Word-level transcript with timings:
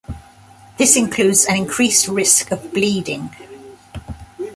This 0.79 0.95
includes 0.97 1.45
an 1.45 1.57
increased 1.57 2.07
risk 2.07 2.49
of 2.51 2.73
bleeding. 2.73 3.29